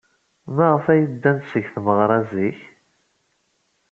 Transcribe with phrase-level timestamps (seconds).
[0.55, 2.59] Maɣef ay ddant seg tmeɣra zik?